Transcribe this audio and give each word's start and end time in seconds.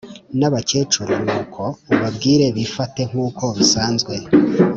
N 0.37 0.41
abakecuru 0.49 1.13
ni 1.25 1.31
uko 1.41 1.63
ubabwire 1.93 2.45
bifate 2.57 3.01
nk 3.09 3.15
uko 3.25 3.43
bisanzwe 3.57 4.13